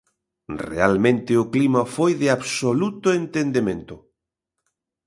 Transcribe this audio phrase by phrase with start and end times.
[0.71, 3.95] Realmente o clima foi de absoluto entendemento.